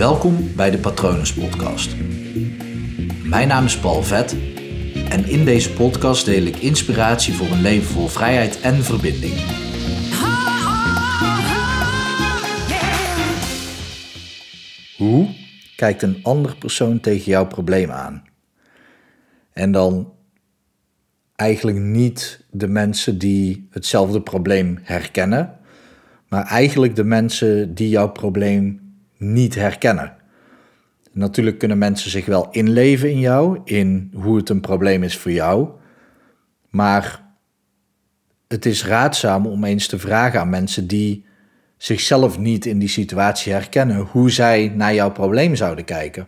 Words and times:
Welkom 0.00 0.54
bij 0.56 0.70
de 0.70 0.78
Patronus 0.78 1.34
Podcast. 1.34 1.96
Mijn 3.24 3.48
naam 3.48 3.64
is 3.64 3.78
Paul 3.78 4.02
Vet 4.02 4.36
en 5.08 5.24
in 5.28 5.44
deze 5.44 5.72
podcast 5.72 6.24
deel 6.24 6.42
ik 6.42 6.56
inspiratie 6.56 7.34
voor 7.34 7.46
een 7.46 7.60
leven 7.60 7.86
vol 7.86 8.06
vrijheid 8.06 8.60
en 8.60 8.74
verbinding. 8.74 9.34
Hoe 14.96 15.28
kijkt 15.76 16.02
een 16.02 16.18
andere 16.22 16.56
persoon 16.56 17.00
tegen 17.00 17.30
jouw 17.30 17.46
probleem 17.46 17.90
aan? 17.90 18.22
En 19.52 19.72
dan 19.72 20.12
eigenlijk 21.36 21.78
niet 21.78 22.44
de 22.50 22.68
mensen 22.68 23.18
die 23.18 23.68
hetzelfde 23.70 24.20
probleem 24.22 24.78
herkennen, 24.82 25.58
maar 26.28 26.44
eigenlijk 26.44 26.96
de 26.96 27.04
mensen 27.04 27.74
die 27.74 27.88
jouw 27.88 28.08
probleem 28.08 28.89
niet 29.20 29.54
herkennen. 29.54 30.16
Natuurlijk 31.12 31.58
kunnen 31.58 31.78
mensen 31.78 32.10
zich 32.10 32.26
wel 32.26 32.48
inleven 32.50 33.10
in 33.10 33.18
jou, 33.18 33.60
in 33.64 34.10
hoe 34.14 34.36
het 34.36 34.48
een 34.48 34.60
probleem 34.60 35.02
is 35.02 35.16
voor 35.16 35.32
jou, 35.32 35.68
maar 36.70 37.28
het 38.48 38.66
is 38.66 38.84
raadzaam 38.84 39.46
om 39.46 39.64
eens 39.64 39.86
te 39.86 39.98
vragen 39.98 40.40
aan 40.40 40.48
mensen 40.48 40.86
die 40.86 41.24
zichzelf 41.76 42.38
niet 42.38 42.66
in 42.66 42.78
die 42.78 42.88
situatie 42.88 43.52
herkennen, 43.52 43.96
hoe 43.96 44.30
zij 44.30 44.72
naar 44.74 44.94
jouw 44.94 45.10
probleem 45.10 45.56
zouden 45.56 45.84
kijken. 45.84 46.26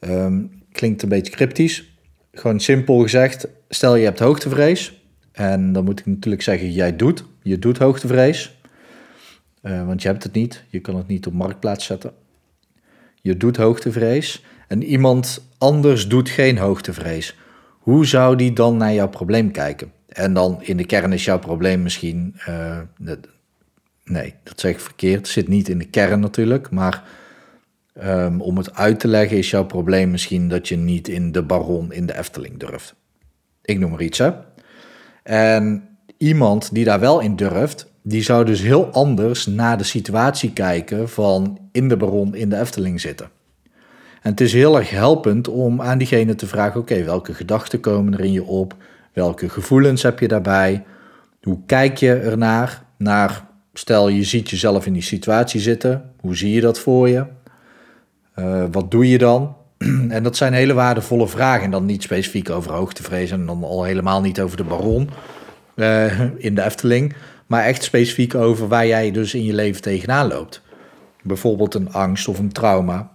Um, 0.00 0.62
klinkt 0.72 1.02
een 1.02 1.08
beetje 1.08 1.32
cryptisch. 1.32 1.98
Gewoon 2.32 2.60
simpel 2.60 2.98
gezegd, 2.98 3.48
stel 3.68 3.96
je 3.96 4.04
hebt 4.04 4.18
hoogtevrees. 4.18 5.04
En 5.32 5.72
dan 5.72 5.84
moet 5.84 6.00
ik 6.00 6.06
natuurlijk 6.06 6.42
zeggen, 6.42 6.72
jij 6.72 6.96
doet. 6.96 7.24
Je 7.42 7.58
doet 7.58 7.78
hoogtevrees. 7.78 8.59
Uh, 9.62 9.86
want 9.86 10.02
je 10.02 10.08
hebt 10.08 10.22
het 10.22 10.32
niet. 10.32 10.64
Je 10.68 10.80
kan 10.80 10.96
het 10.96 11.06
niet 11.06 11.26
op 11.26 11.32
marktplaats 11.32 11.84
zetten. 11.84 12.12
Je 13.22 13.36
doet 13.36 13.56
hoogtevrees. 13.56 14.44
En 14.68 14.82
iemand 14.82 15.46
anders 15.58 16.08
doet 16.08 16.28
geen 16.28 16.58
hoogtevrees. 16.58 17.36
Hoe 17.78 18.06
zou 18.06 18.36
die 18.36 18.52
dan 18.52 18.76
naar 18.76 18.92
jouw 18.92 19.08
probleem 19.08 19.50
kijken? 19.50 19.92
En 20.08 20.32
dan 20.34 20.62
in 20.62 20.76
de 20.76 20.84
kern 20.84 21.12
is 21.12 21.24
jouw 21.24 21.38
probleem 21.38 21.82
misschien. 21.82 22.36
Uh, 22.48 22.78
nee, 24.04 24.34
dat 24.42 24.60
zeg 24.60 24.72
ik 24.72 24.80
verkeerd. 24.80 25.28
Zit 25.28 25.48
niet 25.48 25.68
in 25.68 25.78
de 25.78 25.84
kern 25.84 26.20
natuurlijk. 26.20 26.70
Maar 26.70 27.04
um, 28.04 28.40
om 28.40 28.56
het 28.56 28.74
uit 28.74 29.00
te 29.00 29.08
leggen, 29.08 29.36
is 29.36 29.50
jouw 29.50 29.64
probleem 29.64 30.10
misschien 30.10 30.48
dat 30.48 30.68
je 30.68 30.76
niet 30.76 31.08
in 31.08 31.32
de 31.32 31.42
baron 31.42 31.92
in 31.92 32.06
de 32.06 32.18
Efteling 32.18 32.58
durft. 32.58 32.94
Ik 33.62 33.78
noem 33.78 33.90
maar 33.90 34.02
iets. 34.02 34.22
En 35.22 35.88
iemand 36.16 36.74
die 36.74 36.84
daar 36.84 37.00
wel 37.00 37.20
in 37.20 37.36
durft, 37.36 37.89
die 38.10 38.22
zou 38.22 38.44
dus 38.44 38.60
heel 38.60 38.86
anders 38.92 39.46
naar 39.46 39.78
de 39.78 39.84
situatie 39.84 40.52
kijken 40.52 41.08
van 41.08 41.58
in 41.72 41.88
de 41.88 41.96
baron 41.96 42.34
in 42.34 42.48
de 42.48 42.58
Efteling 42.58 43.00
zitten. 43.00 43.30
En 44.22 44.30
het 44.30 44.40
is 44.40 44.52
heel 44.52 44.78
erg 44.78 44.90
helpend 44.90 45.48
om 45.48 45.82
aan 45.82 45.98
diegene 45.98 46.34
te 46.34 46.46
vragen: 46.46 46.80
oké, 46.80 47.04
welke 47.04 47.34
gedachten 47.34 47.80
komen 47.80 48.12
er 48.12 48.20
in 48.20 48.32
je 48.32 48.44
op? 48.44 48.76
Welke 49.12 49.48
gevoelens 49.48 50.02
heb 50.02 50.18
je 50.18 50.28
daarbij? 50.28 50.84
Hoe 51.42 51.58
kijk 51.66 51.96
je 51.96 52.14
ernaar? 52.14 52.82
Naar, 52.96 53.46
stel 53.72 54.08
je 54.08 54.24
ziet 54.24 54.50
jezelf 54.50 54.86
in 54.86 54.92
die 54.92 55.02
situatie 55.02 55.60
zitten, 55.60 56.12
hoe 56.20 56.36
zie 56.36 56.52
je 56.52 56.60
dat 56.60 56.78
voor 56.78 57.08
je? 57.08 57.24
Uh, 58.36 58.64
wat 58.70 58.90
doe 58.90 59.08
je 59.08 59.18
dan? 59.18 59.56
en 60.08 60.22
dat 60.22 60.36
zijn 60.36 60.52
hele 60.52 60.72
waardevolle 60.72 61.28
vragen. 61.28 61.64
En 61.64 61.70
dan 61.70 61.86
niet 61.86 62.02
specifiek 62.02 62.50
over 62.50 62.72
hoogtevrees 62.72 63.30
en 63.30 63.46
dan 63.46 63.64
al 63.64 63.84
helemaal 63.84 64.20
niet 64.20 64.40
over 64.40 64.56
de 64.56 64.64
baron 64.64 65.10
uh, 65.76 66.20
in 66.20 66.54
de 66.54 66.62
Efteling. 66.62 67.14
Maar 67.50 67.64
echt 67.64 67.82
specifiek 67.82 68.34
over 68.34 68.68
waar 68.68 68.86
jij 68.86 69.10
dus 69.10 69.34
in 69.34 69.44
je 69.44 69.52
leven 69.52 69.82
tegenaan 69.82 70.28
loopt. 70.28 70.62
Bijvoorbeeld 71.22 71.74
een 71.74 71.92
angst 71.92 72.28
of 72.28 72.38
een 72.38 72.52
trauma. 72.52 73.12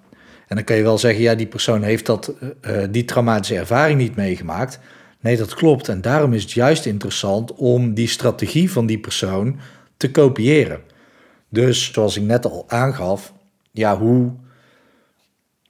En 0.48 0.56
dan 0.56 0.66
kan 0.66 0.76
je 0.76 0.84
wel 0.84 0.98
zeggen, 0.98 1.22
ja, 1.22 1.36
die 1.36 1.48
persoon 1.48 1.82
heeft 1.82 2.06
dat, 2.06 2.34
uh, 2.62 2.84
die 2.90 3.06
traumatische 3.06 3.56
ervaring 3.56 4.00
niet 4.00 4.16
meegemaakt. 4.16 4.80
Nee, 5.20 5.38
dat 5.38 5.54
klopt. 5.54 5.90
En 5.90 6.02
daarom 6.02 6.34
is 6.34 6.42
het 6.42 6.52
juist 6.52 6.86
interessant 6.86 7.54
om 7.54 7.94
die 7.94 8.08
strategie 8.08 8.72
van 8.72 8.86
die 8.86 9.00
persoon 9.00 9.60
te 9.98 10.12
kopiëren. 10.12 10.82
Dus 11.50 11.94
zoals 11.94 12.18
ik 12.18 12.24
net 12.24 12.46
al 12.46 12.64
aangaf, 12.68 13.34
ja, 13.72 13.98
hoe 13.98 14.32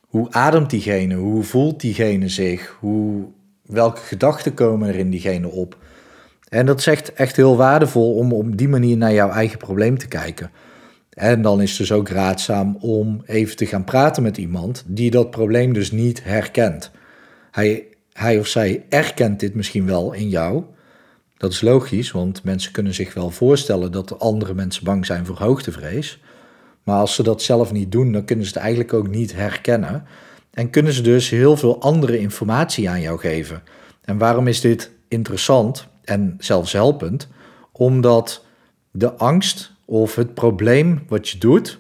hoe 0.01 0.31
ademt 0.31 0.69
diegene? 0.69 1.15
Hoe 1.15 1.43
voelt 1.43 1.81
diegene 1.81 2.29
zich? 2.29 2.77
Hoe, 2.79 3.25
welke 3.65 4.01
gedachten 4.01 4.53
komen 4.53 4.87
er 4.87 4.95
in 4.95 5.09
diegene 5.09 5.47
op? 5.49 5.77
En 6.49 6.65
dat 6.65 6.79
is 6.79 6.87
echt, 7.15 7.35
heel 7.35 7.55
waardevol 7.55 8.15
om 8.15 8.33
op 8.33 8.57
die 8.57 8.67
manier 8.67 8.97
naar 8.97 9.13
jouw 9.13 9.29
eigen 9.29 9.57
probleem 9.57 9.97
te 9.97 10.07
kijken. 10.07 10.51
En 11.09 11.41
dan 11.41 11.61
is 11.61 11.69
het 11.69 11.77
dus 11.77 11.91
ook 11.91 12.09
raadzaam 12.09 12.77
om 12.79 13.21
even 13.25 13.55
te 13.55 13.65
gaan 13.65 13.83
praten 13.83 14.23
met 14.23 14.37
iemand 14.37 14.83
die 14.87 15.11
dat 15.11 15.31
probleem 15.31 15.73
dus 15.73 15.91
niet 15.91 16.23
herkent. 16.23 16.91
Hij, 17.51 17.87
hij 18.13 18.39
of 18.39 18.47
zij 18.47 18.85
erkent 18.89 19.39
dit 19.39 19.55
misschien 19.55 19.85
wel 19.85 20.13
in 20.13 20.29
jou. 20.29 20.63
Dat 21.37 21.51
is 21.51 21.61
logisch, 21.61 22.11
want 22.11 22.43
mensen 22.43 22.71
kunnen 22.71 22.93
zich 22.93 23.13
wel 23.13 23.29
voorstellen 23.29 23.91
dat 23.91 24.19
andere 24.19 24.53
mensen 24.53 24.83
bang 24.83 25.05
zijn 25.05 25.25
voor 25.25 25.37
hoogtevrees. 25.37 26.19
Maar 26.83 26.99
als 26.99 27.15
ze 27.15 27.23
dat 27.23 27.41
zelf 27.41 27.71
niet 27.71 27.91
doen, 27.91 28.11
dan 28.11 28.25
kunnen 28.25 28.45
ze 28.45 28.51
het 28.53 28.61
eigenlijk 28.61 28.93
ook 28.93 29.07
niet 29.07 29.33
herkennen. 29.33 30.05
En 30.53 30.69
kunnen 30.69 30.93
ze 30.93 31.01
dus 31.01 31.29
heel 31.29 31.57
veel 31.57 31.81
andere 31.81 32.19
informatie 32.19 32.89
aan 32.89 33.01
jou 33.01 33.19
geven. 33.19 33.63
En 34.01 34.17
waarom 34.17 34.47
is 34.47 34.61
dit 34.61 34.91
interessant 35.07 35.87
en 36.05 36.35
zelfs 36.39 36.71
helpend? 36.71 37.27
Omdat 37.71 38.45
de 38.91 39.13
angst 39.13 39.71
of 39.85 40.15
het 40.15 40.33
probleem 40.33 41.03
wat 41.07 41.29
je 41.29 41.37
doet, 41.37 41.79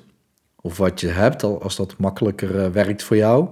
of 0.61 0.77
wat 0.77 0.99
je 0.99 1.07
hebt, 1.07 1.43
als 1.43 1.75
dat 1.75 1.97
makkelijker 1.97 2.63
eh, 2.63 2.69
werkt 2.69 3.03
voor 3.03 3.17
jou, 3.17 3.47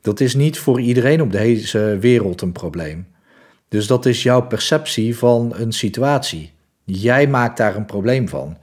dat 0.00 0.20
is 0.20 0.34
niet 0.34 0.58
voor 0.58 0.80
iedereen 0.80 1.22
op 1.22 1.32
deze 1.32 1.96
wereld 2.00 2.40
een 2.40 2.52
probleem. 2.52 3.06
Dus 3.68 3.86
dat 3.86 4.06
is 4.06 4.22
jouw 4.22 4.42
perceptie 4.42 5.16
van 5.16 5.52
een 5.54 5.72
situatie. 5.72 6.52
Jij 6.84 7.26
maakt 7.26 7.56
daar 7.56 7.76
een 7.76 7.86
probleem 7.86 8.28
van. 8.28 8.56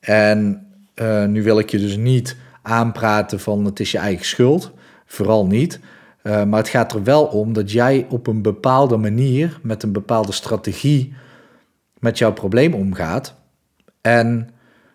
En 0.00 0.66
uh, 0.94 1.24
nu 1.24 1.42
wil 1.42 1.58
ik 1.58 1.70
je 1.70 1.78
dus 1.78 1.96
niet 1.96 2.36
aanpraten 2.62 3.40
van 3.40 3.64
het 3.64 3.80
is 3.80 3.90
je 3.90 3.98
eigen 3.98 4.26
schuld. 4.26 4.72
Vooral 5.06 5.46
niet. 5.46 5.80
Uh, 6.22 6.44
maar 6.44 6.58
het 6.58 6.68
gaat 6.68 6.94
er 6.94 7.02
wel 7.02 7.24
om 7.24 7.52
dat 7.52 7.72
jij 7.72 8.06
op 8.10 8.26
een 8.26 8.42
bepaalde 8.42 8.96
manier, 8.96 9.58
met 9.62 9.82
een 9.82 9.92
bepaalde 9.92 10.32
strategie, 10.32 11.14
met 11.98 12.18
jouw 12.18 12.32
probleem 12.32 12.74
omgaat. 12.74 13.34
En 14.00 14.50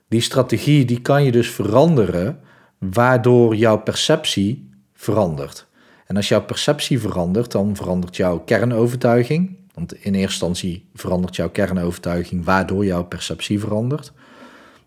die 0.08 0.22
strategie 0.22 0.86
die 0.86 1.02
kan 1.02 1.24
je 1.24 1.32
dus 1.32 1.50
veranderen, 1.52 2.40
waardoor 2.78 3.56
jouw 3.56 3.78
perceptie 3.78 4.70
verandert. 4.94 5.68
En 6.08 6.16
als 6.16 6.28
jouw 6.28 6.42
perceptie 6.42 7.00
verandert, 7.00 7.52
dan 7.52 7.76
verandert 7.76 8.16
jouw 8.16 8.40
kernovertuiging. 8.40 9.58
Want 9.74 9.94
in 9.94 10.02
eerste 10.02 10.20
instantie 10.20 10.90
verandert 10.94 11.36
jouw 11.36 11.50
kernovertuiging, 11.50 12.46
waardoor 12.46 12.86
jouw 12.86 13.04
perceptie 13.04 13.60
verandert. 13.60 14.14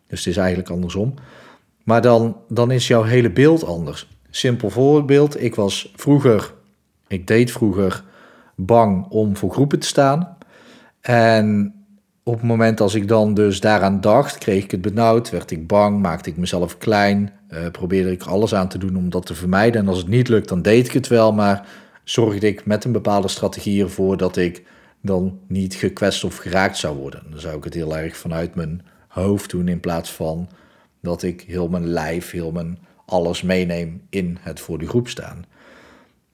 Dus 0.07 0.19
het 0.19 0.29
is 0.29 0.37
eigenlijk 0.37 0.71
andersom. 0.71 1.15
Maar 1.85 2.03
dan, 2.03 2.37
dan 2.49 2.71
is 2.71 2.87
jouw 2.87 3.03
hele 3.03 3.31
beeld 3.31 3.65
anders. 3.65 4.09
Simpel 4.31 4.71
voorbeeld, 4.71 5.43
ik 5.43 5.55
was 5.55 5.93
vroeger, 5.97 6.53
ik 7.07 7.27
deed 7.27 7.53
vroeger 7.53 8.05
bang 8.55 9.07
om 9.09 9.37
voor 9.37 9.51
groepen 9.51 9.79
te 9.79 9.87
staan. 9.87 10.37
En 11.01 11.75
op 12.23 12.35
het 12.35 12.43
moment 12.43 12.81
als 12.81 12.95
ik 12.95 13.09
dan 13.09 13.35
dus 13.35 13.61
daaraan 13.61 14.01
dacht, 14.01 14.39
kreeg 14.39 14.65
ik 14.65 14.71
het 14.71 14.81
benauwd, 14.81 15.31
werd 15.31 15.51
ik 15.51 15.67
bang, 15.67 16.03
maakte 16.03 16.31
ik 16.31 16.37
mezelf 16.37 16.79
klein, 16.79 17.33
uh, 17.51 17.71
probeerde 17.71 18.11
ik 18.11 18.23
alles 18.23 18.55
aan 18.55 18.69
te 18.69 18.79
doen 18.79 18.97
om 18.97 19.11
dat 19.11 19.27
te 19.27 19.35
vermijden. 19.35 19.81
En 19.81 19.89
als 19.89 19.99
het 19.99 20.09
niet 20.09 20.29
lukt, 20.29 20.49
dan 20.49 20.63
deed 20.63 20.87
ik 20.87 20.93
het 20.93 21.09
wel, 21.09 21.33
maar 21.33 21.67
zorgde 22.05 22.47
ik 22.47 22.67
met 22.67 22.85
een 22.85 22.93
bepaalde 22.93 23.29
strategie 23.29 23.83
ervoor 23.83 24.17
dat 24.17 24.37
ik 24.37 24.63
dan 25.03 25.39
niet 25.49 25.75
gekwetst 25.75 26.25
of 26.25 26.37
geraakt 26.37 26.77
zou 26.77 26.97
worden. 26.97 27.23
Dan 27.31 27.41
zou 27.41 27.57
ik 27.57 27.65
het 27.65 27.75
heel 27.75 27.97
erg 27.97 28.17
vanuit 28.17 28.55
mijn 28.55 28.83
hoofd 29.09 29.51
doen 29.51 29.69
in 29.69 29.81
plaats 29.81 30.13
van 30.13 30.49
dat 31.01 31.23
ik 31.23 31.41
heel 31.41 31.69
mijn 31.69 31.87
lijf, 31.87 32.31
heel 32.31 32.53
mijn 32.53 32.79
alles 33.07 33.43
meeneem 33.43 34.03
in 34.11 34.39
het 34.41 34.61
voor 34.61 34.79
de 34.79 34.89
groep 34.89 35.09
staan. 35.09 35.45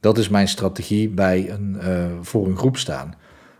Dat 0.01 0.19
is 0.19 0.29
mijn 0.29 0.49
strategie 0.49 1.09
bij 1.09 1.51
een, 1.51 1.77
uh, 1.83 2.07
voor 2.21 2.47
een 2.47 2.57
groep 2.57 2.77
staan. 2.77 3.15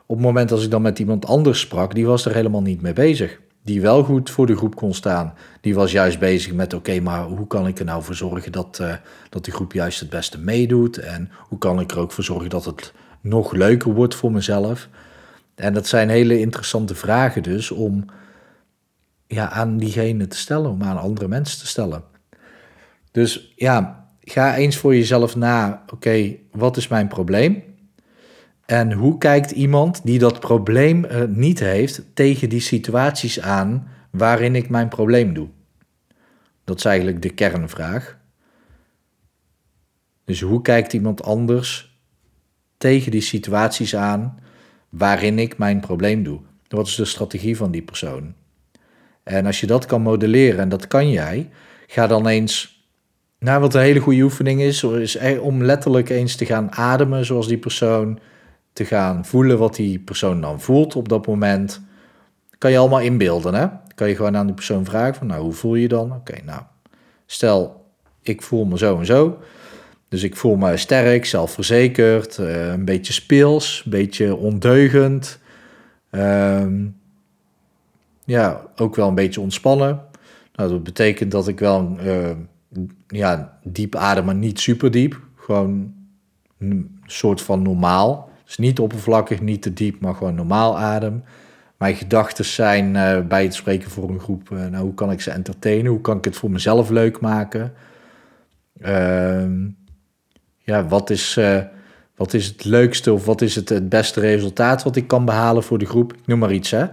Op 0.07 0.17
het 0.17 0.27
moment 0.27 0.53
als 0.53 0.65
ik 0.65 0.71
dan 0.71 0.83
met 0.83 0.99
iemand 0.99 1.27
anders 1.27 1.61
sprak, 1.61 1.95
die 1.95 2.07
was 2.07 2.25
er 2.25 2.35
helemaal 2.35 2.63
niet 2.63 2.83
mee 2.83 2.93
bezig. 2.93 3.41
Die 3.65 3.81
wel 3.81 4.05
goed 4.05 4.31
voor 4.31 4.47
de 4.47 4.57
groep 4.57 4.75
kon 4.75 4.95
staan. 4.95 5.35
Die 5.61 5.75
was 5.75 5.93
juist 5.93 6.19
bezig 6.19 6.53
met: 6.53 6.75
oké, 6.75 7.01
maar 7.01 7.25
hoe 7.25 7.47
kan 7.47 7.67
ik 7.67 7.79
er 7.79 7.85
nou 7.85 8.03
voor 8.03 8.15
zorgen 8.15 8.53
dat, 8.53 8.79
uh, 8.83 8.95
dat 9.29 9.45
die 9.45 9.53
groep 9.53 9.73
juist 9.73 10.01
het 10.01 10.11
beste 10.11 10.39
meedoet? 10.39 10.99
En 10.99 11.31
hoe 11.49 11.59
kan 11.59 11.81
ik 11.81 11.91
er 11.91 11.99
ook 11.99 12.13
voor 12.13 12.25
zorgen 12.25 12.51
dat 12.51 12.65
het 12.65 12.93
nog 13.21 13.53
leuker 13.53 13.93
wordt 13.95 14.15
voor 14.15 14.33
mezelf? 14.33 14.89
En 15.55 15.75
dat 15.75 15.87
zijn 15.87 16.09
hele 16.09 16.41
interessante 16.41 16.95
vragen 16.95 17.43
dus 17.43 17.71
om 17.71 18.05
ja, 19.27 19.51
aan 19.51 19.77
diegene 19.77 20.27
te 20.27 20.37
stellen, 20.37 20.71
om 20.71 20.83
aan 20.83 20.99
andere 20.99 21.29
mensen 21.29 21.59
te 21.59 21.67
stellen. 21.67 22.12
Dus 23.13 23.53
ja, 23.57 24.09
ga 24.21 24.57
eens 24.57 24.77
voor 24.77 24.95
jezelf 24.95 25.37
na, 25.37 25.85
oké, 25.93 26.37
wat 26.51 26.77
is 26.77 26.89
mijn 26.89 27.09
probleem? 27.09 27.63
En 28.67 28.93
hoe 28.93 29.19
kijkt 29.19 29.51
iemand 29.51 30.05
die 30.05 30.19
dat 30.19 30.41
probleem 30.41 31.05
uh, 31.05 31.23
niet 31.29 31.61
heeft 31.61 32.03
tegen 32.15 32.49
die 32.49 32.61
situaties 32.61 33.41
aan 33.41 33.89
waarin 34.11 34.55
ik 34.55 34.69
mijn 34.69 34.89
probleem 34.89 35.35
doe? 35.35 35.49
Dat 36.65 36.79
is 36.79 36.85
eigenlijk 36.85 37.23
de 37.23 37.31
kernvraag. 37.31 38.19
Dus 40.25 40.41
hoe 40.41 40.63
kijkt 40.63 40.93
iemand 40.93 41.23
anders 41.23 42.01
tegen 42.77 43.11
die 43.11 43.21
situaties 43.21 43.97
aan 43.97 44.39
waarin 44.89 45.39
ik 45.39 45.59
mijn 45.59 45.81
probleem 45.81 46.23
doe? 46.23 46.41
Wat 46.69 46.87
is 46.87 46.95
de 46.95 47.05
strategie 47.05 47.57
van 47.57 47.71
die 47.71 47.83
persoon? 47.83 48.35
En 49.23 49.47
als 49.47 49.61
je 49.61 49.67
dat 49.67 49.87
kan 49.87 50.03
modelleren, 50.03 50.61
en 50.61 50.69
dat 50.69 50.87
kan 50.87 51.11
jij, 51.11 51.51
ga 51.87 52.07
dan 52.07 52.27
eens, 52.27 52.82
nou 53.43 53.61
wat 53.61 53.75
een 53.75 53.81
hele 53.81 54.01
goede 54.01 54.23
oefening 54.23 54.61
is, 54.61 54.83
is 54.83 55.19
om 55.39 55.65
letterlijk 55.65 56.09
eens 56.09 56.37
te 56.37 56.47
gaan 56.47 56.73
ademen 56.73 57.25
zoals 57.25 57.49
die 57.49 57.59
persoon, 57.59 58.19
te 58.73 58.85
gaan 58.85 59.25
voelen 59.25 59.59
wat 59.59 59.75
die 59.75 59.99
persoon 59.99 60.41
dan 60.41 60.61
voelt 60.61 60.97
op 60.97 61.09
dat 61.09 61.27
moment. 61.27 61.81
Kan 62.59 62.71
je 62.71 62.79
allemaal 62.79 63.01
inbeelden, 63.01 63.55
hè? 63.55 63.67
Kan 63.95 64.09
je 64.09 64.17
gewoon 64.17 64.37
aan 64.37 64.47
die 64.47 64.55
persoon 64.55 64.85
vragen 64.85 65.15
van, 65.15 65.27
nou, 65.27 65.43
hoe 65.43 65.53
voel 65.53 65.75
je 65.75 65.89
dan? 65.89 66.13
Oké, 66.13 66.35
nou, 66.45 66.63
stel, 67.27 67.85
ik 68.23 68.43
voel 68.43 68.65
me 68.65 68.79
zo 68.79 68.99
en 68.99 69.07
zo. 69.07 69.39
Dus 70.09 70.23
ik 70.23 70.37
voel 70.37 70.57
me 70.57 70.77
sterk, 70.77 71.27
zelfverzekerd, 71.27 72.39
uh, 72.39 72.67
een 72.67 72.85
beetje 72.85 73.13
speels, 73.13 73.83
een 73.85 73.91
beetje 73.91 74.37
ondeugend. 74.37 75.39
Ehm, 76.11 76.87
ja, 78.25 78.67
ook 78.77 78.97
wel 78.97 79.09
een 79.09 79.15
beetje 79.15 79.41
ontspannen. 79.41 80.01
Nou, 80.55 80.71
dat 80.71 80.83
betekent 80.83 81.31
dat 81.31 81.49
ik 81.49 81.59
wel 81.59 81.97
uh, 82.05 82.31
ja, 83.07 83.59
diep 83.65 83.97
adem, 83.97 84.25
maar 84.25 84.35
niet 84.35 84.61
super 84.61 84.91
diep. 84.91 85.21
Gewoon 85.37 85.95
een 86.59 87.01
soort 87.07 87.43
van 87.43 87.63
normaal. 87.63 88.31
Dus 88.45 88.57
niet 88.57 88.79
oppervlakkig, 88.79 89.41
niet 89.41 89.63
te 89.63 89.73
diep, 89.73 90.01
maar 90.01 90.15
gewoon 90.15 90.35
normaal 90.35 90.79
adem. 90.79 91.25
Mijn 91.77 91.95
gedachten 91.95 92.45
zijn 92.45 92.95
uh, 92.95 93.21
bij 93.21 93.43
het 93.43 93.55
spreken 93.55 93.91
voor 93.91 94.11
een 94.11 94.21
groep, 94.21 94.51
uh, 94.51 94.67
nou, 94.67 94.85
hoe 94.85 94.95
kan 94.95 95.11
ik 95.11 95.21
ze 95.21 95.31
entertainen? 95.31 95.91
Hoe 95.91 96.01
kan 96.01 96.17
ik 96.17 96.25
het 96.25 96.37
voor 96.37 96.51
mezelf 96.51 96.91
leuk 96.91 97.21
maken? 97.21 97.73
Ehm, 98.81 99.69
ja, 100.59 100.87
wat 100.87 101.11
is, 101.11 101.41
wat 102.17 102.35
is 102.35 102.47
het 102.47 102.65
leukste 102.65 103.13
of 103.13 103.25
wat 103.25 103.41
is 103.41 103.55
het, 103.55 103.69
het 103.69 103.89
beste 103.89 104.21
resultaat 104.21 104.83
wat 104.83 104.97
ik 104.97 105.07
kan 105.07 105.25
behalen 105.25 105.63
voor 105.63 105.79
de 105.79 105.87
groep? 105.87 106.13
Ik 106.13 106.27
noem 106.27 106.39
maar 106.39 106.53
iets, 106.53 106.71
hè. 106.71 106.87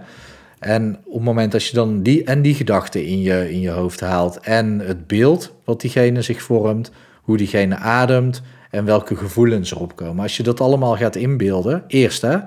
En 0.60 0.98
op 1.04 1.14
het 1.14 1.22
moment 1.22 1.52
dat 1.52 1.64
je 1.64 1.74
dan 1.74 2.02
die 2.02 2.24
en 2.24 2.42
die 2.42 2.54
gedachten 2.54 3.04
in 3.04 3.20
je, 3.20 3.52
in 3.52 3.60
je 3.60 3.70
hoofd 3.70 4.00
haalt 4.00 4.40
en 4.40 4.78
het 4.78 5.06
beeld 5.06 5.54
wat 5.64 5.80
diegene 5.80 6.22
zich 6.22 6.42
vormt, 6.42 6.90
hoe 7.22 7.36
diegene 7.36 7.76
ademt 7.76 8.42
en 8.70 8.84
welke 8.84 9.16
gevoelens 9.16 9.72
erop 9.72 9.96
komen. 9.96 10.22
Als 10.22 10.36
je 10.36 10.42
dat 10.42 10.60
allemaal 10.60 10.96
gaat 10.96 11.16
inbeelden, 11.16 11.84
eerst 11.86 12.22
hè, 12.22 12.38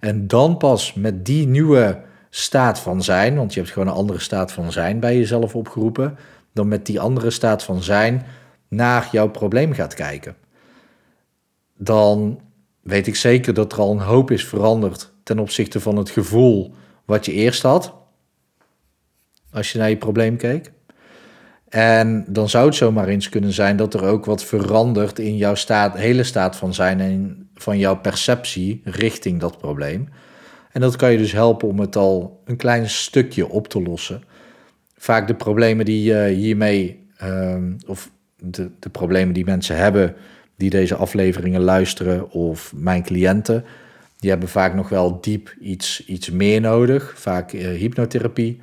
en 0.00 0.26
dan 0.26 0.56
pas 0.56 0.94
met 0.94 1.26
die 1.26 1.46
nieuwe 1.46 2.00
staat 2.30 2.78
van 2.78 3.02
zijn, 3.02 3.36
want 3.36 3.54
je 3.54 3.60
hebt 3.60 3.72
gewoon 3.72 3.88
een 3.88 3.94
andere 3.94 4.18
staat 4.18 4.52
van 4.52 4.72
zijn 4.72 5.00
bij 5.00 5.16
jezelf 5.16 5.54
opgeroepen, 5.54 6.18
dan 6.52 6.68
met 6.68 6.86
die 6.86 7.00
andere 7.00 7.30
staat 7.30 7.62
van 7.62 7.82
zijn 7.82 8.26
naar 8.68 9.08
jouw 9.12 9.28
probleem 9.28 9.72
gaat 9.72 9.94
kijken. 9.94 10.36
Dan 11.76 12.40
weet 12.82 13.06
ik 13.06 13.16
zeker 13.16 13.54
dat 13.54 13.72
er 13.72 13.78
al 13.78 13.92
een 13.92 13.98
hoop 13.98 14.30
is 14.30 14.44
veranderd 14.44 15.12
ten 15.22 15.38
opzichte 15.38 15.80
van 15.80 15.96
het 15.96 16.10
gevoel 16.10 16.74
wat 17.06 17.26
je 17.26 17.32
eerst 17.32 17.62
had. 17.62 17.94
Als 19.52 19.72
je 19.72 19.78
naar 19.78 19.90
je 19.90 19.96
probleem 19.96 20.36
keek. 20.36 20.72
En 21.68 22.24
dan 22.28 22.48
zou 22.48 22.66
het 22.66 22.74
zomaar 22.74 23.08
eens 23.08 23.28
kunnen 23.28 23.52
zijn 23.52 23.76
dat 23.76 23.94
er 23.94 24.04
ook 24.04 24.24
wat 24.24 24.44
verandert 24.44 25.18
in 25.18 25.36
jouw 25.36 25.54
staat, 25.54 25.96
hele 25.96 26.22
staat 26.22 26.56
van 26.56 26.74
zijn 26.74 27.00
en 27.00 27.48
van 27.54 27.78
jouw 27.78 27.96
perceptie 27.96 28.80
richting 28.84 29.40
dat 29.40 29.58
probleem. 29.58 30.08
En 30.72 30.80
dat 30.80 30.96
kan 30.96 31.12
je 31.12 31.18
dus 31.18 31.32
helpen 31.32 31.68
om 31.68 31.80
het 31.80 31.96
al 31.96 32.42
een 32.44 32.56
klein 32.56 32.88
stukje 32.90 33.48
op 33.48 33.68
te 33.68 33.82
lossen. 33.82 34.22
Vaak 34.96 35.26
de 35.26 35.34
problemen 35.34 35.84
die 35.84 36.02
je 36.02 36.26
hiermee, 36.26 37.06
uh, 37.22 37.56
of 37.86 38.10
de, 38.36 38.70
de 38.78 38.88
problemen 38.88 39.34
die 39.34 39.44
mensen 39.44 39.76
hebben 39.76 40.14
die 40.56 40.70
deze 40.70 40.94
afleveringen 40.94 41.60
luisteren, 41.60 42.30
of 42.30 42.72
mijn 42.76 43.02
cliënten, 43.02 43.64
die 44.26 44.34
hebben 44.34 44.54
vaak 44.54 44.74
nog 44.74 44.88
wel 44.88 45.20
diep 45.20 45.54
iets, 45.60 46.04
iets 46.06 46.30
meer 46.30 46.60
nodig. 46.60 47.12
Vaak 47.16 47.52
uh, 47.52 47.68
hypnotherapie 47.68 48.60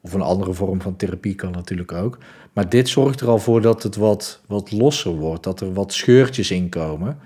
of 0.00 0.12
een 0.12 0.20
andere 0.20 0.52
vorm 0.52 0.80
van 0.80 0.96
therapie 0.96 1.34
kan 1.34 1.50
natuurlijk 1.50 1.92
ook. 1.92 2.18
Maar 2.52 2.68
dit 2.68 2.88
zorgt 2.88 3.20
er 3.20 3.28
al 3.28 3.38
voor 3.38 3.60
dat 3.60 3.82
het 3.82 3.96
wat, 3.96 4.40
wat 4.46 4.72
losser 4.72 5.12
wordt, 5.12 5.44
dat 5.44 5.60
er 5.60 5.72
wat 5.72 5.92
scheurtjes 5.92 6.50
in 6.50 6.68
komen. 6.68 7.18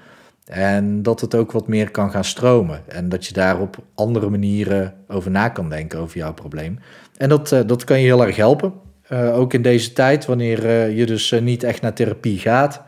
En 0.44 1.02
dat 1.02 1.20
het 1.20 1.34
ook 1.34 1.52
wat 1.52 1.68
meer 1.68 1.90
kan 1.90 2.10
gaan 2.10 2.24
stromen. 2.24 2.82
En 2.86 3.08
dat 3.08 3.26
je 3.26 3.32
daar 3.32 3.60
op 3.60 3.76
andere 3.94 4.30
manieren 4.30 4.94
over 5.08 5.30
na 5.30 5.48
kan 5.48 5.68
denken 5.68 5.98
over 5.98 6.16
jouw 6.16 6.34
probleem. 6.34 6.78
En 7.16 7.28
dat, 7.28 7.52
uh, 7.52 7.60
dat 7.66 7.84
kan 7.84 7.98
je 7.98 8.04
heel 8.04 8.26
erg 8.26 8.36
helpen. 8.36 8.72
Uh, 9.12 9.38
ook 9.38 9.52
in 9.52 9.62
deze 9.62 9.92
tijd, 9.92 10.26
wanneer 10.26 10.90
je 10.90 11.06
dus 11.06 11.34
niet 11.40 11.62
echt 11.62 11.82
naar 11.82 11.94
therapie 11.94 12.38
gaat. 12.38 12.82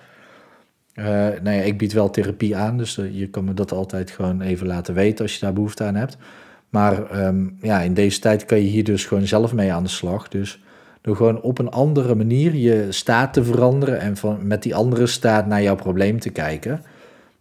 Uh, 0.95 1.05
nou 1.43 1.51
ja, 1.51 1.63
ik 1.63 1.79
bied 1.79 1.93
wel 1.93 2.11
therapie 2.11 2.57
aan, 2.57 2.77
dus 2.77 2.99
uh, 2.99 3.19
je 3.19 3.29
kan 3.29 3.45
me 3.45 3.55
dat 3.55 3.73
altijd 3.73 4.11
gewoon 4.11 4.41
even 4.41 4.67
laten 4.67 4.95
weten 4.95 5.25
als 5.25 5.35
je 5.35 5.41
daar 5.41 5.53
behoefte 5.53 5.85
aan 5.85 5.95
hebt. 5.95 6.17
Maar 6.69 7.27
um, 7.27 7.57
ja, 7.61 7.81
in 7.81 7.95
deze 7.95 8.21
tijd 8.21 8.45
kan 8.45 8.59
je 8.59 8.69
hier 8.69 8.85
dus 8.85 9.05
gewoon 9.05 9.27
zelf 9.27 9.53
mee 9.53 9.73
aan 9.73 9.83
de 9.83 9.89
slag. 9.89 10.29
Dus 10.29 10.63
door 11.01 11.17
gewoon 11.17 11.43
op 11.43 11.59
een 11.59 11.71
andere 11.71 12.15
manier 12.15 12.55
je 12.55 12.87
staat 12.91 13.33
te 13.33 13.45
veranderen 13.45 14.01
en 14.01 14.17
van, 14.17 14.47
met 14.47 14.63
die 14.63 14.75
andere 14.75 15.07
staat 15.07 15.47
naar 15.47 15.63
jouw 15.63 15.75
probleem 15.75 16.21
te 16.21 16.31
kijken. 16.31 16.83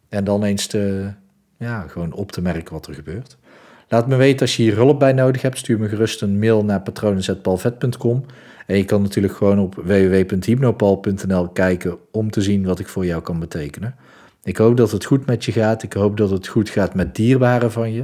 En 0.09 0.24
dan 0.24 0.44
eens 0.44 0.68
te, 0.68 1.12
ja, 1.57 1.86
gewoon 1.88 2.13
op 2.13 2.31
te 2.31 2.42
merken 2.42 2.74
wat 2.74 2.88
er 2.88 2.94
gebeurt. 2.94 3.38
Laat 3.91 4.07
me 4.07 4.15
weten 4.15 4.39
als 4.39 4.55
je 4.55 4.63
hier 4.63 4.75
hulp 4.75 4.99
bij 4.99 5.13
nodig 5.13 5.41
hebt. 5.41 5.57
Stuur 5.57 5.79
me 5.79 5.88
gerust 5.88 6.21
een 6.21 6.39
mail 6.39 6.63
naar 6.65 6.81
patronenzetpalvet.com. 6.81 8.25
En 8.65 8.77
je 8.77 8.85
kan 8.85 9.01
natuurlijk 9.01 9.33
gewoon 9.33 9.59
op 9.59 9.75
www.hypnopal.nl 9.75 11.49
kijken 11.49 11.97
om 12.11 12.31
te 12.31 12.41
zien 12.41 12.65
wat 12.65 12.79
ik 12.79 12.88
voor 12.88 13.05
jou 13.05 13.21
kan 13.21 13.39
betekenen. 13.39 13.95
Ik 14.43 14.57
hoop 14.57 14.77
dat 14.77 14.91
het 14.91 15.05
goed 15.05 15.25
met 15.25 15.45
je 15.45 15.51
gaat. 15.51 15.83
Ik 15.83 15.93
hoop 15.93 16.17
dat 16.17 16.29
het 16.29 16.47
goed 16.47 16.69
gaat 16.69 16.95
met 16.95 17.15
dierbaren 17.15 17.71
van 17.71 17.93
je. 17.93 18.03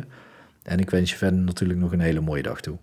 En 0.63 0.79
ik 0.79 0.89
wens 0.89 1.11
je 1.11 1.17
verder 1.17 1.39
natuurlijk 1.39 1.79
nog 1.79 1.91
een 1.91 1.99
hele 1.99 2.21
mooie 2.21 2.43
dag 2.43 2.61
toe. 2.61 2.77